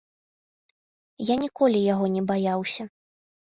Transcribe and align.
Я 1.27 1.35
ніколі 1.43 1.79
яго 1.93 2.05
не 2.17 2.25
баяўся. 2.35 2.83